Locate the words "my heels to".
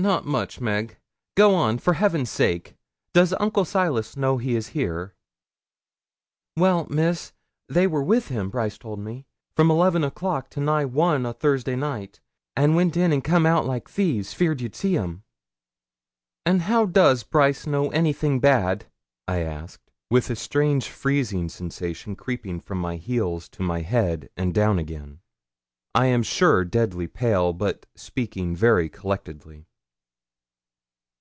22.78-23.62